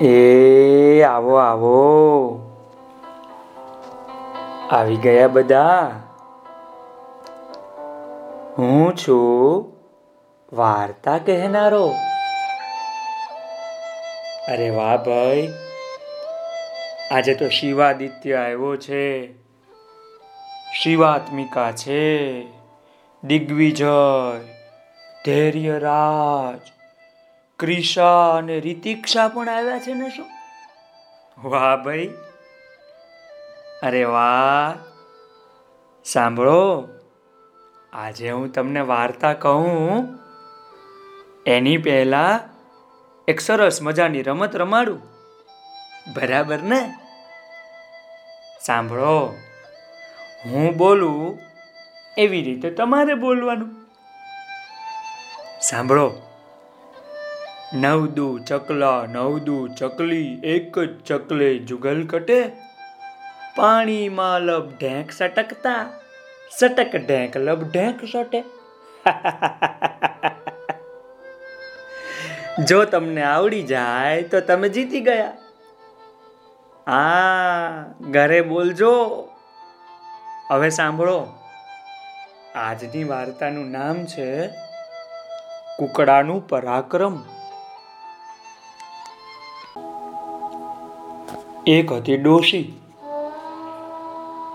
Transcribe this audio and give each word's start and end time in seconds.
એ 0.00 1.02
આવો 1.02 1.34
આવો. 1.34 2.38
આવી 4.70 4.96
ગયા 4.96 5.28
બધા. 5.28 5.90
હું 8.58 8.96
છું 8.96 9.72
વાર્તા 10.52 11.18
કહેનારો. 11.18 11.94
અરે 14.48 14.70
વાહ 14.70 14.96
ભાઈ. 14.96 15.52
આજે 17.10 17.34
તો 17.34 17.48
શિવાદિત્ય 17.48 18.34
આવ્યો 18.34 18.76
છે. 18.76 19.32
શિવાત્મિકા 20.82 21.72
છે. 21.72 22.42
દિગ્વિજય, 23.24 23.92
ધૈર્યરાજ 25.26 26.73
ક્રિશા 27.64 28.36
અને 28.36 28.60
રિતિક્ષા 28.60 29.28
પણ 29.28 29.48
આવ્યા 29.48 29.78
છે 29.78 29.94
ને 29.94 30.10
શું? 30.10 30.26
વાહ 31.48 31.76
ભાઈ. 31.76 32.06
અરે 33.82 34.04
વાહ. 34.04 34.74
સાંભળો, 36.04 36.88
આજે 37.92 38.30
હું 38.30 38.52
તમને 38.52 38.80
વાર્તા 38.80 39.32
કહું. 39.32 40.18
એની 41.46 41.76
પહેલા 41.76 42.40
એક 43.28 43.40
સરસ 43.40 43.82
મજાની 43.82 44.22
રમત 44.22 44.56
રમાડું. 44.56 45.02
બરાબર 46.14 46.58
ને? 46.58 46.94
સાંભળો, 48.60 49.36
હું 50.46 50.76
બોલું 50.76 51.38
એવી 52.18 52.42
રીતે 52.42 52.70
તમારે 52.70 53.14
બોલવાનું. 53.14 53.86
સાંભળો. 55.60 56.33
નવદુ 57.74 58.38
ચકલા, 58.38 59.06
નવદુ 59.06 59.68
ચકલી, 59.68 60.40
એક 60.44 60.78
જ 60.78 60.88
ચકલે 61.04 61.58
જુગલ 61.58 62.06
કટે. 62.06 62.52
પાણીમાં 63.56 64.40
લબ 64.40 64.70
ઢેંક 64.80 65.10
સટકતા, 65.10 65.86
સટક 66.58 66.96
ઢેંક 66.96 67.36
લબ 67.36 67.70
ઢેંક 67.70 68.04
સટે. 68.04 68.44
જો 72.68 72.84
તમને 72.84 73.22
આવડી 73.22 73.62
જાય 73.62 74.22
તો 74.22 74.40
તમે 74.40 74.68
જીતી 74.68 75.00
ગયા. 75.00 75.32
હા 76.88 77.84
ઘરે 78.00 78.40
બોલજો. 78.40 79.28
હવે 80.50 80.70
સાંભળો. 80.70 81.26
આજની 82.54 83.04
વાર્તાનું 83.04 83.70
નામ 83.70 84.06
છે 84.06 84.48
કુકડાનું 85.78 86.48
પરાક્રમ. 86.48 87.43
એક 91.66 91.92
હતી 91.92 92.16
ડોશી. 92.16 92.80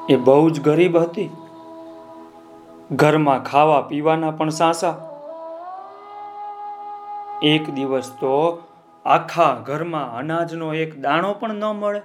એ 0.10 0.16
બહુ 0.16 0.50
જ 0.50 0.62
ગરીબ 0.62 0.98
હતી. 0.98 1.30
ઘરમાં 2.92 3.44
ખાવા 3.44 3.82
પીવાના 3.82 4.32
પણ 4.32 4.50
સાસા. 4.50 4.96
એક 7.44 7.70
દિવસ 7.70 8.12
તો 8.20 8.62
આખા 9.06 9.54
ઘરમાં 9.54 10.16
અનાજનો 10.16 10.74
એક 10.74 11.00
દાણો 11.00 11.34
પણ 11.34 11.54
ન 11.54 11.66
મળે. 11.66 12.00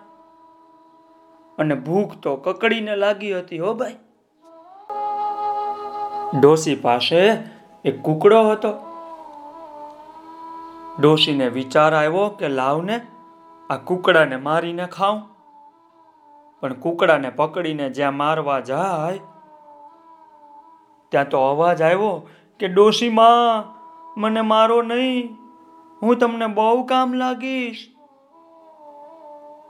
અને 1.59 1.75
ભૂખ 1.75 2.13
તો 2.23 2.37
કકડીને 2.37 2.97
લાગી 2.97 3.39
હતી 3.39 3.59
હો 3.59 3.75
ભાઈ. 3.75 3.97
ડોશી 6.41 6.75
પાસે 6.75 7.33
એક 7.85 8.03
કુકડો 8.03 8.51
હતો. 8.51 8.73
ડોશીને 11.01 11.49
વિચાર 11.49 11.95
આવ્યો 11.95 12.29
કે 12.29 12.49
લાવને 12.49 13.01
આ 13.71 13.77
કુકડાને 13.77 14.37
મારીને 14.37 14.87
ખાઉં. 14.87 15.23
પણ 16.61 16.75
કુકડાને 16.75 17.31
પકડીને 17.31 17.87
જ્યાં 17.91 18.17
મારવા 18.17 18.61
જાય, 18.61 19.19
ત્યાં 21.13 21.29
તો 21.29 21.39
અવાજ 21.39 21.83
આવ્યો 21.83 22.11
કે 22.61 22.69
ડોશીમાં 22.69 23.65
મને 24.21 24.41
મારો 24.41 24.83
નહીં, 24.83 25.33
હું 26.03 26.17
તમને 26.17 26.47
બહુ 26.47 26.85
કામ 26.85 27.15
લાગીશ. 27.15 27.83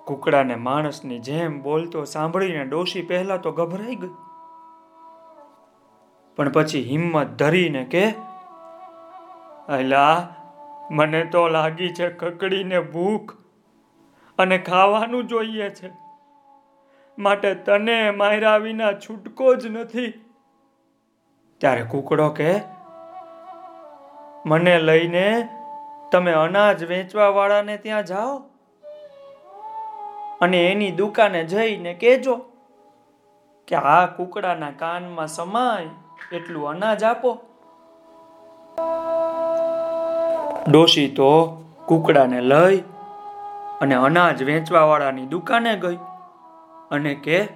કુકડાને 0.06 0.54
માણસની 0.54 1.18
જેમ 1.18 1.62
બોલતો 1.62 2.04
સાંભળીને 2.04 2.64
ડોશી 2.64 3.02
પહેલા 3.02 3.36
તો 3.36 3.52
ગભરાઈ 3.52 3.94
ગઈ. 3.94 4.14
પણ 6.36 6.52
પછી 6.52 6.82
હિંમત 6.82 7.38
ધરીને 7.38 7.84
કે 7.84 8.04
અલા 9.68 10.18
મને 10.90 11.24
તો 11.24 11.46
લાગી 11.48 11.94
છે 11.94 12.08
કકડીને 12.08 12.80
ભૂખ 12.80 13.34
અને 14.38 14.58
ખાવાનું 14.58 15.26
જોઈએ 15.26 15.70
છે. 15.70 15.90
માટે 17.18 17.54
તને 17.54 18.10
માયરા 18.10 18.56
વિના 18.56 18.92
છૂટકો 18.92 19.54
જ 19.54 19.66
નથી. 19.66 20.12
ત્યારે 21.58 21.82
કુકડો 21.82 22.28
કે, 22.28 22.60
મને 24.46 24.78
લઈને 24.78 25.48
તમે 26.12 26.32
અનાજ 26.32 26.84
વેચવા 26.84 27.28
વાળાને 27.28 27.76
ત્યાં 27.76 28.04
જાઓ 28.04 28.38
અને 30.40 30.66
એની 30.66 30.90
દુકાને 30.90 31.44
જઈને 31.44 31.94
કહેજો 31.94 32.36
કે 33.68 33.76
આ 33.76 34.06
કુકડાના 34.06 34.70
કાનમાં 34.70 35.26
સમાય 35.26 35.88
એટલું 36.32 36.68
અનાજ 36.68 37.04
આપો. 37.04 37.38
ડોશી 40.70 41.08
તો 41.08 41.62
કુકડાને 41.86 42.40
લઈ 42.40 42.82
અને 43.80 43.94
અનાજ 43.94 44.42
વેચવા 44.42 44.84
વાળાની 44.84 45.26
દુકાને 45.26 45.76
ગઈ 45.76 45.98
અને 46.90 47.14
કે, 47.14 47.48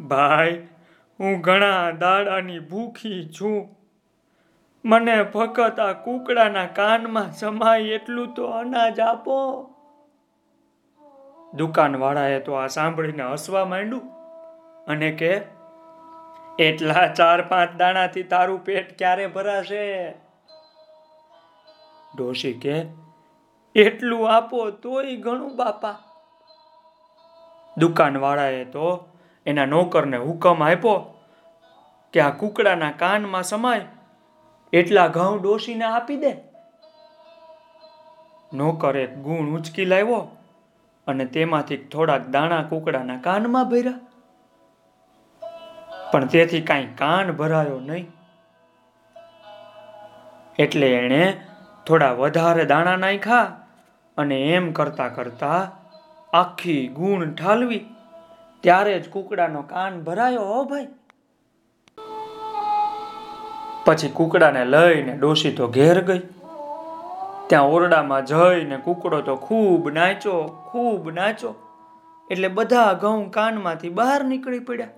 ભાઈ, 0.00 0.68
હું 1.20 1.40
ઘણા 1.40 1.90
દાડાની 1.90 2.58
ભૂખી 2.58 3.30
છું. 3.40 3.76
મને 4.84 5.22
ફક્ત 5.22 5.80
આ 5.80 5.92
કુકડાના 5.92 6.66
કાનમાં 6.66 7.32
સમાય 7.32 7.80
એટલું 7.80 8.34
તો 8.34 8.44
અનાજ 8.44 9.00
આપો. 9.00 9.68
દુકાનવાળાએ 11.54 12.40
તો 12.40 12.52
આ 12.52 12.66
સાંભળીને 12.66 13.22
હસવા 13.22 13.64
માંડ્યું 13.64 14.02
અને 14.86 15.12
કે, 15.12 15.40
એટલા 16.58 17.06
ચાર 17.06 17.42
પાંચ 17.42 17.76
દાણાથી 17.76 18.22
તારું 18.22 18.64
પેટ 18.64 18.98
ક્યારે 18.98 19.26
ભરાશે? 19.26 20.10
ડોશી 22.16 22.52
કે 22.52 23.01
એટલું 23.74 24.36
આપો 24.36 24.70
તોય 24.70 25.16
ઘણું 25.16 25.56
બાપા. 25.56 25.98
દુકાનવાળાએ 27.78 28.64
તો 28.64 29.08
એના 29.46 29.66
નોકરને 29.66 30.16
હુકમ 30.16 30.62
આપ્યો 30.64 31.18
કે 32.12 32.20
આ 32.20 32.30
કુકડાના 32.30 32.90
કાનમાં 32.90 33.42
સમાય, 33.42 33.84
એટલા 34.72 35.06
ઘઉં 35.06 35.42
ડોસીને 35.42 35.84
આપી 35.84 36.16
દે. 36.16 36.32
નોકર 38.54 39.06
ગુણ 39.06 39.58
ઉચકી 39.58 39.84
લાવ્યો 39.84 40.36
અને 41.06 41.24
તેમાંથી 41.24 41.76
થોડાક 41.76 42.26
દાણા 42.26 42.62
કુકડાના 42.62 43.16
કાનમાં 43.16 43.68
ભર્યા. 43.68 44.00
પણ 46.12 46.26
તેથી 46.26 46.60
કાંઈ 46.60 46.86
કાન 46.86 47.32
ભરાયો 47.32 47.80
નહીં. 47.80 48.10
એટલે 50.58 50.92
એણે 50.92 51.40
થોડા 51.86 52.12
વધારે 52.12 52.64
દાણા 52.64 52.96
નાખ્યા 52.96 53.61
અને 54.16 54.40
એમ 54.50 54.72
કરતા 54.72 55.08
કરતા 55.08 55.70
આખી 56.34 56.88
ગુણ 56.88 57.30
ઠાલવી 57.30 57.84
ત્યારે 58.60 58.98
જ 58.98 59.10
કુકડાનો 59.10 59.62
કાન 59.62 60.00
ભરાયો 60.00 60.64
ભાઈ. 60.64 60.88
પછી 63.84 64.08
કુકડાને 64.08 64.64
લઈને 64.64 65.16
ડોશી 65.16 65.52
તો 65.52 65.68
ઘેર 65.68 66.00
ગઈ. 66.00 66.22
ત્યાં 67.46 67.64
ઓરડામાં 67.64 68.26
જઈને 68.26 68.76
કુકડો 68.76 69.20
તો 69.20 69.36
ખૂબ 69.36 69.88
નાચો 69.90 70.48
ખૂબ 70.72 71.10
નાચો 71.10 71.54
એટલે 72.30 72.48
બધા 72.48 72.92
ઘઉં 72.92 73.30
કાનમાંથી 73.30 73.88
બહાર 73.88 74.24
નીકળી 74.24 74.58
પડ્યા. 74.58 74.88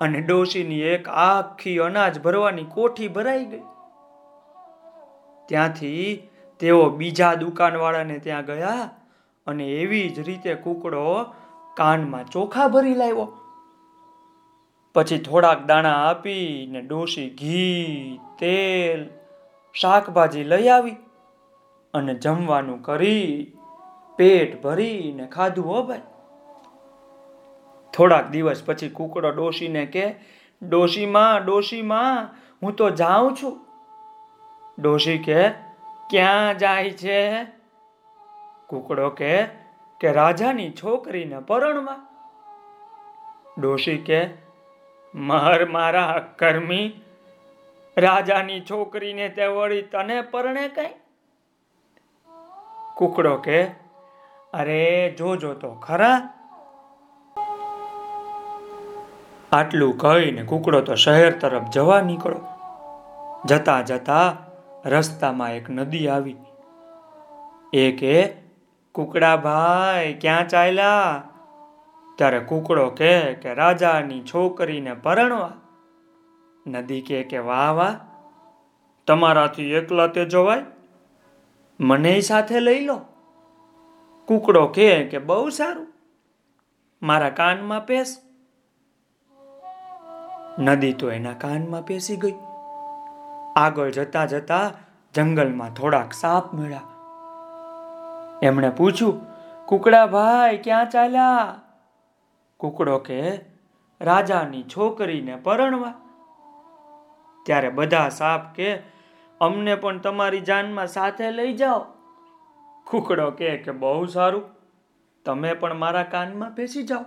અને 0.00 0.20
ડોશીની 0.20 0.80
એક 0.80 1.08
આખી 1.08 1.78
અનાજ 1.78 2.20
ભરવાની 2.20 2.64
કોઠી 2.64 3.08
ભરાઈ 3.08 3.44
ગઈ. 3.44 3.62
ત્યાંથી 5.46 6.28
તેઓ 6.62 6.90
બીજા 6.90 7.34
દુકાનવાળાને 7.34 8.18
ત્યાં 8.18 8.44
ગયા 8.44 8.90
અને 9.46 9.64
એવી 9.66 10.08
જ 10.08 10.18
રીતે 10.18 10.54
કુકડો 10.54 11.24
કાનમાં 11.76 12.26
ચોખા 12.26 12.68
ભરી 12.68 12.94
લાવ્યો. 12.94 13.38
પછી 14.94 15.18
થોડાક 15.18 15.64
દાણા 15.64 15.94
આપીને 15.94 16.80
ડોસી 16.80 17.30
ઘી, 17.30 18.18
તેલ, 18.38 19.06
શાકભાજી 19.74 20.44
લઈ 20.44 20.68
આવી 20.68 20.96
અને 21.94 22.14
જમવાનું 22.14 22.82
કરી 22.82 23.52
પેટ 24.16 24.62
ભરીને 24.62 25.26
ખાધું 25.26 25.66
હો 25.66 25.82
ભાઈ. 25.82 26.00
થોડાક 27.92 28.30
દિવસ 28.30 28.62
પછી 28.66 28.88
કુકડો 28.88 29.30
ડોશીને 29.30 29.86
કે, 29.86 30.14
ડોશીમાં 30.62 31.44
ડોશીમાં, 31.44 32.28
હું 32.62 32.76
તો 32.76 32.90
જાઉં 32.90 33.36
છું. 33.42 33.60
ડોશી 34.82 35.18
કે 35.18 35.71
ક્યાં 36.12 36.58
જાય 36.58 36.90
છે? 36.90 37.44
કુકડો 38.66 39.10
કે 39.10 39.44
કે 40.00 40.12
રાજાની 40.12 40.70
છોકરીને 40.70 41.38
પરણવા? 41.38 41.96
ડોશી 43.58 43.96
કે, 43.96 44.28
મહર 45.14 45.68
મારા 45.68 46.34
કર્મી, 46.38 47.00
રાજાની 47.98 48.60
છોકરીને 48.60 49.28
તે 49.28 49.46
વળી 49.46 49.82
તને 49.82 50.20
પરણે 50.20 50.68
કઈ? 50.68 50.94
કુકડો 52.96 53.36
કે, 53.36 53.64
અરે, 54.52 55.14
જોજો 55.18 55.54
તો 55.54 55.74
ખરા. 55.74 56.34
આટલું 59.52 59.98
કહીને 59.98 60.42
કુકડો 60.42 60.80
તો 60.80 60.94
શહેર 60.94 61.38
તરફ 61.38 61.62
જવા 61.62 62.00
નીકળો 62.00 62.40
જતા 63.44 63.82
જતા 63.82 64.36
રસ્તામાં 64.84 65.52
એક 65.52 65.70
નદી 65.70 66.08
આવી. 66.08 66.36
એ 67.72 67.92
કે 67.92 68.34
કુકડા 68.92 69.36
ભાઈ 69.36 70.14
ક્યાં 70.20 70.48
ચાલ્યા? 70.48 71.22
ત્યારે 72.16 72.38
કુકડો 72.38 72.90
કહે 72.90 73.34
કે, 73.34 73.54
રાજાની 73.54 74.22
છોકરીને 74.22 74.94
પરણવા. 74.94 75.52
નદી 76.66 77.00
કહે 77.00 77.22
કે, 77.22 77.38
વાહ 77.38 77.72
વાહ, 77.72 77.96
તમારાથી 79.06 79.62
એકલા 79.62 80.06
તે 80.06 80.24
જવાય? 80.24 80.64
મને 81.80 82.20
સાથે 82.20 82.60
લઈ 82.60 82.80
લો. 82.80 83.00
કુકડો 84.26 84.66
કહે 84.66 85.04
કે, 85.04 85.18
બહુ 85.18 85.48
સારું, 85.48 85.88
મારા 87.02 87.30
કાનમાં 87.30 87.86
પેસ. 87.86 88.22
નદી 90.58 90.92
તો 90.92 91.10
એના 91.10 91.32
કાનમાં 91.32 91.82
પેસી 91.82 92.16
ગઈ. 92.16 92.34
આગળ 93.56 93.90
જતા 93.90 94.26
જતા 94.26 94.70
જંગલમાં 95.14 95.70
થોડાક 95.70 96.12
સાપ 96.12 96.54
મળ્યા. 96.54 96.80
એમણે 98.42 98.70
પૂછ્યું, 98.70 99.20
કુકડા 99.66 100.06
ભાઈ, 100.06 100.58
ક્યાં 100.58 100.90
ચાલ્યા? 100.90 101.60
કુકડો 102.56 102.98
કે, 102.98 103.40
રાજાની 104.00 104.62
છોકરીને 104.62 105.36
પરણવા. 105.36 105.94
ત્યારે 107.46 107.68
બધા 107.68 108.08
સાપ 108.08 108.54
કે, 108.54 108.78
અમને 109.40 109.74
પણ 109.74 109.98
તમારી 109.98 110.40
જાનમાં 110.40 110.86
સાથે 110.86 111.30
લઈ 111.30 111.52
જાઓ. 111.52 111.78
કુકડો 112.86 113.30
કે 113.30 113.56
કે, 113.56 113.70
બહુ 113.70 114.06
સારું, 114.06 114.42
તમે 115.24 115.54
પણ 115.54 115.74
મારા 115.74 116.02
કાનમાં 116.02 116.54
બેસી 116.54 116.82
જાઓ. 116.82 117.04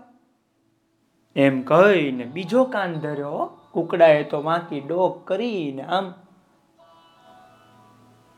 એમ 1.36 1.62
કહીને 1.62 2.24
બીજો 2.24 2.64
કાન 2.64 2.94
ધર્યો. 2.94 3.62
કુકડાએ 3.72 4.24
તો 4.24 4.44
વાંકી 4.44 4.80
ડોક 4.80 5.28
કરીને 5.28 5.82
આમ 5.82 6.14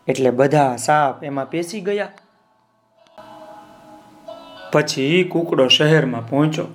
એટલે 0.08 0.30
બધા 0.30 0.76
સાપ 0.76 1.24
એમાં 1.24 1.50
પેસી 1.50 1.82
ગયા. 1.82 2.08
પછી 4.72 5.24
કુકડો 5.24 5.68
શહેરમાં 5.68 6.30
પહોંચ્યો. 6.30 6.66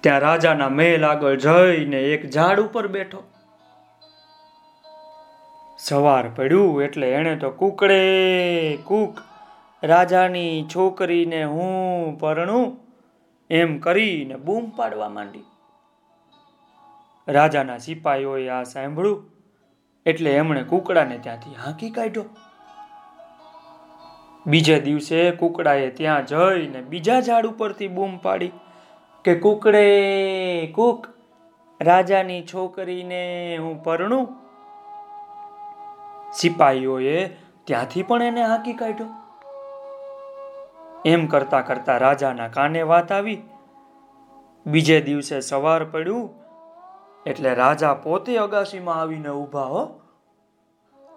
ત્યાં 0.00 0.18
રાજાના 0.18 0.68
મહેલ 0.68 1.04
આગળ 1.04 1.36
જઈને 1.36 2.00
એક 2.02 2.30
ઝાડ 2.30 2.60
ઉપર 2.60 2.86
બેઠો. 2.86 3.22
સવાર 5.78 6.28
પડ્યું 6.28 6.82
એટલે 6.82 7.10
એણે 7.10 7.36
તો 7.36 7.50
કુકડે, 7.50 8.76
કુક, 8.76 9.18
રાજાની 9.82 10.66
છોકરીને 10.74 11.44
હું 11.44 12.18
પરણું, 12.18 12.78
એમ 13.50 13.78
કરીને 13.78 14.36
બૂમ 14.36 14.70
પાડવા 14.70 15.08
માંડી. 15.08 15.44
રાજાના 17.28 17.78
સિપાહીઓએ 17.78 18.48
આ 18.48 18.62
સાંભળ્યું. 18.62 19.39
એટલે 20.06 20.30
એમણે 20.30 20.62
કુકડાને 20.62 21.18
ત્યાંથી 21.18 21.54
હાંકી 21.54 21.90
કાઢ્યો. 21.90 22.24
બીજે 24.46 24.80
દિવસે 24.80 25.30
કુકડાએ 25.30 25.90
ત્યાં 25.90 26.26
જઈને 26.26 26.80
બીજા 26.80 27.20
ઝાડ 27.20 27.46
ઉપરથી 27.46 27.88
બૂમ 27.88 28.16
પાડી 28.16 28.52
કે, 29.24 29.34
કુકડે, 29.34 30.66
કુક, 30.66 31.06
રાજાની 31.80 32.42
છોકરીને 32.42 33.56
હું 33.56 33.84
પરણું. 33.84 34.28
સિપાહીઓએ 36.32 37.28
ત્યાંથી 37.64 38.02
પણ 38.02 38.22
એને 38.22 38.42
હાંકી 38.42 38.72
કાઢ્યો. 38.72 39.06
એમ 41.06 41.26
કરતા 41.26 41.60
કરતા 41.60 41.96
રાજાના 41.96 42.48
કાને 42.48 42.82
વાત 42.82 43.12
આવી. 43.12 43.42
બીજે 44.66 45.00
દિવસે 45.00 45.40
સવાર 45.40 45.84
પડ્યું 45.84 46.39
એટલે 47.26 47.54
રાજા 47.54 47.94
પોતે 47.94 48.36
અગાસીમાં 48.36 49.00
આવીને 49.00 49.28
ઊભા 49.28 49.62
હો. 49.62 50.00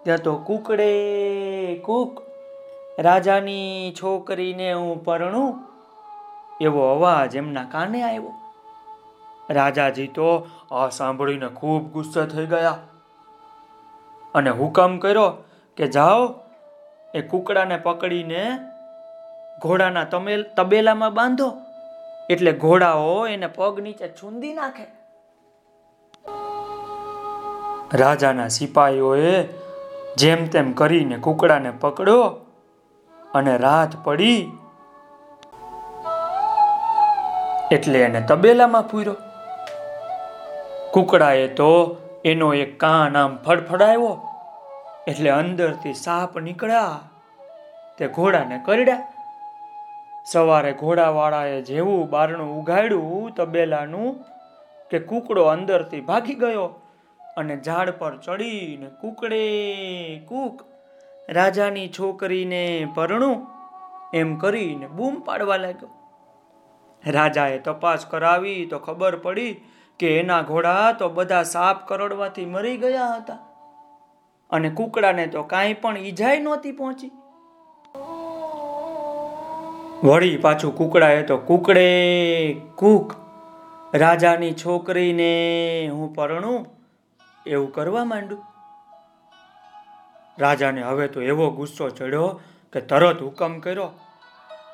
ત્યાં 0.02 0.18
તો 0.18 0.36
કુકડે 0.36 0.88
કુક, 1.76 2.22
રાજાની 2.98 3.92
છોકરીને 4.02 4.72
હું 4.72 5.04
પરણું, 5.04 5.58
એવો 6.60 6.82
અવાજ 6.94 7.36
એમના 7.36 7.64
કાને 7.64 8.02
આવ્યો. 8.02 8.32
રાજાજી 9.50 10.06
તો 10.06 10.46
આ 10.72 10.88
સાંભળીને 10.88 11.48
ખૂબ 11.48 11.92
ગુસ્સે 11.92 12.26
થઈ 12.26 12.46
ગયા 12.46 12.78
અને 14.34 14.50
હુકમ 14.50 14.98
કર્યો 14.98 15.44
કે 15.76 15.86
જાઓ, 15.86 16.34
એ 17.14 17.20
કુકડાને 17.20 17.76
પકડીને 17.76 18.42
ઘોડાના 19.62 20.04
તમેલ, 20.04 20.42
તબેલામાં 20.56 21.14
બાંધો. 21.14 21.48
એટલે 22.30 22.52
ઘોડાઓ 22.52 23.26
એને 23.26 23.46
પગ 23.46 23.80
નીચે 23.80 24.08
છૂંદી 24.08 24.54
નાખે. 24.54 25.03
રાજાના 27.92 28.48
સિપાહીઓએ 28.48 29.48
જેમ 30.16 30.46
તેમ 30.46 30.72
કરીને 30.72 31.16
કુકડાને 31.16 31.70
પકડ્યો 31.70 32.24
અને 33.34 33.56
રાત 33.56 34.04
પડી. 34.04 34.52
એટલે 37.72 38.02
એને 38.02 38.20
તબેલામાં 38.20 38.90
પૂર્યો. 38.90 39.16
કુકડાએ 40.92 41.48
તો 41.48 41.96
એનો 42.24 42.54
એક 42.54 42.80
કાન 42.80 43.16
આમ 43.16 43.36
ફડફડાયો, 43.36 44.12
એટલે 45.08 45.30
અંદરથી 45.30 45.94
સાપ 45.94 46.38
નીકળ્યા. 46.38 47.00
તે 47.98 48.06
ઘોડાને 48.08 48.60
કરડ્યા. 48.66 49.10
સવારે 50.26 50.72
ઘોડાવાળાએ 50.72 51.62
જેવું 51.62 52.10
બારણું 52.10 52.60
ઉગાડ્યું 52.60 53.34
તબેલાનું, 53.34 54.24
કે 54.90 54.98
કુકડો 54.98 55.44
અંદરથી 55.44 56.00
ભાગી 56.00 56.34
ગયો. 56.34 56.68
અને 57.36 57.56
ઝાડ 57.56 57.90
પર 57.90 58.16
ચડીને 58.16 58.86
કુકડે 59.00 59.42
કૂક. 60.28 60.62
રાજાની 61.28 61.88
છોકરીને 61.88 62.88
પરણું, 62.94 63.46
એમ 64.14 64.36
કરીને 64.36 64.86
બૂમ 64.86 65.20
પાડવા 65.20 65.56
લાગ્યો. 65.56 65.88
રાજાએ 67.06 67.58
તપાસ 67.58 68.06
કરાવી 68.06 68.66
તો 68.66 68.78
ખબર 68.78 69.16
પડી 69.16 69.60
કે 69.98 70.18
એના 70.18 70.42
ઘોડા 70.42 70.92
તો 70.92 71.08
બધા 71.08 71.42
સાપ 71.42 71.88
કરડવાથી 71.88 72.44
મરી 72.44 72.76
ગયા 72.76 73.06
હતા. 73.06 73.34
અને 74.50 74.70
કુકડાને 74.70 75.26
તો 75.26 75.42
કાંઈ 75.42 75.74
પણ 75.74 75.98
ઈજાય 75.98 76.40
નહોતી 76.40 76.72
પહોંચી. 76.72 77.10
વળી 80.04 80.36
પાછું 80.36 80.76
કુકડાએ 80.76 81.22
તો 81.22 81.36
કુકડે 81.38 82.56
કૂક. 82.74 83.12
રાજાની 83.94 84.52
છોકરીને 84.52 85.32
હું 85.92 86.14
પરણું 86.14 86.83
એવું 87.46 87.72
કરવા 87.72 88.04
માંડ્યું 88.04 88.44
રાજાને 90.40 90.82
હવે 90.82 91.08
તો 91.08 91.20
એવો 91.22 91.50
ગુસ્સો 91.50 91.90
ચડ્યો 91.90 92.28
કે 92.72 92.80
તરત 92.80 93.20
હુકમ 93.20 93.58
કર્યો 93.58 93.90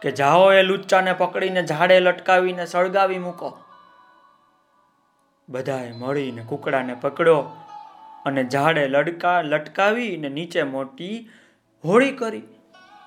કે 0.03 0.11
જાઓ 0.11 0.53
એ 0.53 0.63
લુચ્ચાને 0.63 1.13
પકડીને 1.13 1.63
ઝાડે 1.63 2.01
લટકાવીને 2.01 2.67
સળગાવી 2.67 3.19
મૂકો. 3.19 3.51
બધાએ 5.49 5.93
મળીને 5.93 6.43
કુકડાને 6.43 6.95
પકડ્યો 6.95 7.43
અને 8.27 8.43
ઝાડે 8.45 8.89
લડકા, 8.89 9.43
લટકાવીને 9.43 10.29
નીચે 10.29 10.63
મોટી 10.63 11.31
હોળી 11.85 12.13
કરી, 12.13 12.47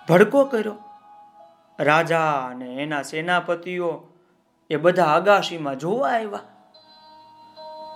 ભડકો 0.10 0.46
કર્યો. 0.46 0.78
રાજા 1.80 2.32
અને 2.52 2.76
એના 2.84 3.02
સેનાપતિઓ 3.02 3.92
એ 4.70 4.76
બધા 4.76 5.14
અગાશીમાં 5.16 5.80
જોવા 5.80 6.10
આવ્યા. 6.10 6.53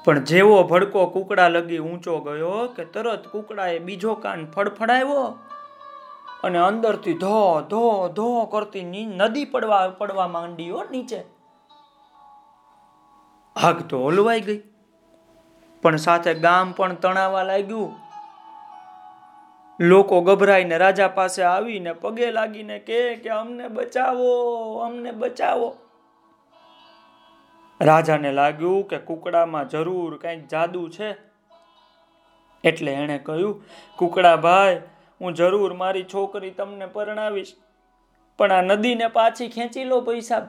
પણ 0.03 0.19
જેવો 0.19 0.63
ભડકો 0.63 1.05
કુકડા 1.05 1.47
લગી 1.47 1.77
ઊંચો 1.77 2.19
ગયો 2.19 2.67
કે 2.75 2.85
તરત 2.85 3.27
કુકડાએ 3.27 3.79
બીજો 3.79 4.13
કાન 4.13 4.45
ફડફડાવ્યો 4.45 5.37
અને 6.43 6.57
અંદરથી 6.57 7.13
ધો 7.13 7.61
ધો 7.61 8.07
ધો 8.07 8.45
કરતી 8.45 9.05
નદી 9.05 9.45
પડવા 9.45 9.89
પડવા 9.89 10.27
માંડી 10.27 10.71
નીચે. 10.91 11.23
આગ 13.55 13.81
તો 13.81 14.01
ઓલવાઈ 14.01 14.41
ગઈ. 14.41 14.61
પણ 15.81 15.95
સાથે 15.95 16.33
ગામ 16.33 16.71
પણ 16.71 16.93
તણાવા 16.93 17.43
લાગ્યું. 17.43 17.95
લોકો 19.79 20.21
ગભરાઈને 20.21 20.77
રાજા 20.77 21.07
પાસે 21.07 21.43
આવીને 21.43 21.93
પગે 21.93 22.31
લાગીને 22.31 22.79
કે 22.79 23.15
કે 23.15 23.29
અમને 23.29 23.67
બચાવો 23.67 24.73
અમને 24.77 25.11
બચાવો. 25.11 25.75
રાજાને 27.81 28.31
લાગ્યું 28.31 28.87
કે 28.87 28.97
કુકડામાં 28.97 29.69
જરૂર 29.69 30.17
કંઈક 30.17 30.47
જાદુ 30.47 30.89
છે. 30.89 31.15
એટલે 32.63 32.91
એણે 32.91 33.17
કહ્યું, 33.17 33.63
કુકડા 33.97 34.35
ભાઈ, 34.35 34.81
હું 35.21 35.33
જરૂર 35.33 35.73
મારી 35.73 36.03
છોકરી 36.03 36.51
તમને 36.51 36.85
પરણાવીશ, 36.85 37.55
પણ 38.37 38.51
આ 38.51 38.61
નદીને 38.61 39.07
પાછી 39.07 39.49
ખેંચી 39.49 39.83
લો 39.83 40.01
પૈસા. 40.01 40.47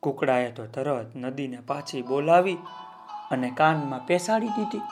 કુકડાએ 0.00 0.50
તો 0.50 0.66
તરત 0.66 1.16
નદીને 1.16 1.58
પાછી 1.66 2.02
બોલાવી 2.02 2.58
અને 3.30 3.52
કાનમાં 3.56 4.06
પેસાડી 4.06 4.46
દીધી. 4.46 4.82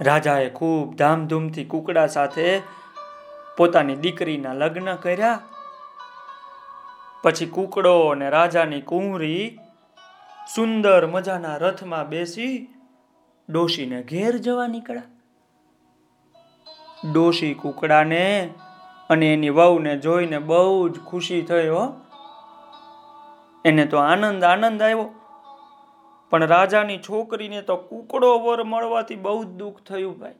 રાજાએ 0.00 0.50
ખૂબ 0.50 0.94
ધામધૂમથી 0.94 1.64
કુકડા 1.64 2.06
સાથે 2.06 2.62
પોતાની 3.56 3.96
દીકરીના 3.96 4.52
લગ્ન 4.52 4.94
કર્યા. 4.94 5.40
પછી 7.24 7.46
કુકડો 7.46 8.00
અને 8.00 8.30
રાજાની 8.30 8.80
કુંવરી 8.80 9.58
સુંદર 10.54 11.06
મજાના 11.06 11.56
રથમાં 11.56 12.08
બેસી 12.08 12.68
ડોશીને 13.50 14.02
ઘેર 14.02 14.36
જવા 14.36 14.66
નીકળ્યા. 14.66 15.02
ડોશી 17.12 17.54
કુકડાને 17.54 18.54
અને 19.10 19.34
એની 19.34 19.50
વહુને 19.50 19.98
જોઈને 19.98 20.38
બહુ 20.38 20.88
જ 20.88 21.00
ખુશી 21.00 21.40
હો. 21.40 22.00
એને 23.64 23.86
તો 23.86 23.96
આનંદ 23.96 24.44
આનંદ 24.44 24.82
આવ્યો. 24.82 25.10
પણ 26.30 26.46
રાજાની 26.46 26.98
છોકરીને 26.98 27.62
તો 27.62 27.76
કુકડો 27.76 28.38
વર 28.38 28.64
મળવાથી 28.64 29.16
બહુ 29.16 29.44
જ 29.44 29.46
દુઃખ 29.46 29.80
થયું 29.80 30.18
ભાઈ. 30.18 30.34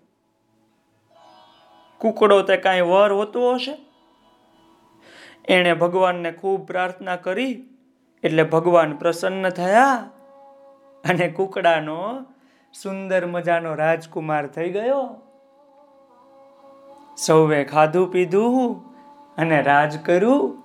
કુકડો 1.99 2.43
તે 2.43 2.57
કાંઈ 2.57 2.81
વર 2.81 3.13
હોતો 3.13 3.55
હશે? 3.55 3.94
એણે 5.49 5.75
ભગવાનને 5.75 6.33
ખૂબ 6.33 6.67
પ્રાર્થના 6.67 7.17
કરી, 7.17 7.65
એટલે 8.23 8.43
ભગવાન 8.43 8.97
પ્રસન્ન 8.97 9.49
થયા 9.49 9.95
અને 11.05 11.29
કુકડાનો 11.29 12.23
સુંદર 12.83 13.27
મજાનો 13.27 13.75
રાજકુમાર 13.75 14.47
થઈ 14.47 14.71
ગયો. 14.71 15.09
સૌએ 17.17 17.65
ખાધું 17.65 18.11
પીધું 18.11 18.85
અને 19.37 19.63
રાજ 19.63 19.99
કર્યું, 20.05 20.63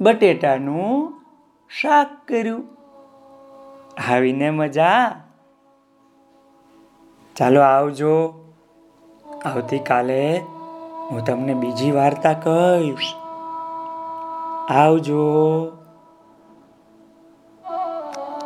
બટેટાનું 0.00 1.20
શાક 1.80 2.28
કર્યું. 2.28 2.64
આવીને 4.10 4.50
મજા. 4.50 5.24
ચાલો 7.36 7.60
આવજો. 7.60 8.44
આવતીકાલે 9.44 10.38
હું 11.10 11.24
તમને 11.24 11.54
બીજી 11.54 11.90
વાર્તા 11.90 12.32
કહીશ. 12.32 13.14
આવજો. 14.68 15.77